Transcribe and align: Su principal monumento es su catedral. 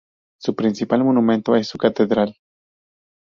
Su 0.39 0.55
principal 0.55 1.03
monumento 1.03 1.55
es 1.55 1.67
su 1.67 1.77
catedral. 1.77 2.35